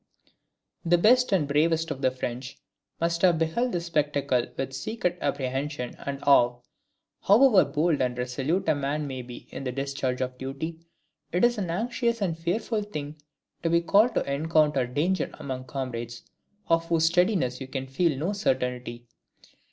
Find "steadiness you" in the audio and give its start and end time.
17.05-17.67